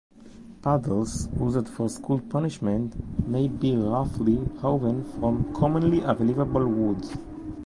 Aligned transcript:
Paddles 0.63 1.29
used 1.39 1.67
for 1.69 1.87
school 1.87 2.19
punishments 2.21 2.97
may 3.27 3.47
be 3.47 3.77
roughly 3.77 4.37
hewn 4.59 5.03
from 5.19 5.53
commonly 5.53 5.99
available 6.01 6.65
wood. 6.65 7.05